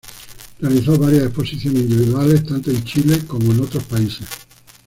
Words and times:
Realizó 0.59 0.97
varias 0.97 1.25
exposiciones 1.25 1.83
individuales 1.83 2.43
tanto 2.43 2.71
en 2.71 2.83
Chile 2.83 3.19
y 3.29 3.59
otros 3.61 3.83
países. 3.83 4.27